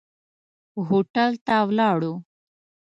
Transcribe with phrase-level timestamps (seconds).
[0.87, 2.13] هوټل ته ولاړو.